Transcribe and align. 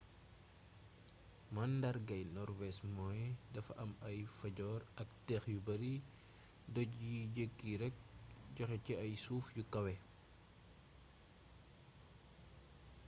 mandaargay 1.55 2.23
norwees 2.35 2.77
mooy 2.95 3.21
dafa 3.53 3.73
am 3.83 3.91
fjords 4.37 4.89
ak 5.01 5.09
dex 5.27 5.43
yu 5.53 5.59
bari 5.67 5.93
doj 6.73 6.89
yiy 7.05 7.25
jékki 7.35 7.71
rekk 7.81 7.97
joxé 8.55 8.77
ci 8.85 8.93
ay 9.03 9.13
suuf 9.23 9.45
yu 9.55 9.63
kawé 9.73 9.95